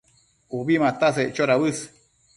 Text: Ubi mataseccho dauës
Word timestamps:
Ubi 0.59 0.79
mataseccho 0.85 1.49
dauës 1.53 1.87